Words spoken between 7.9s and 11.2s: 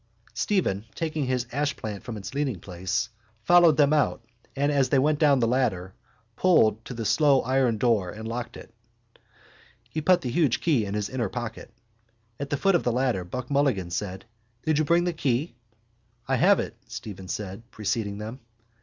and locked it. He put the huge key in his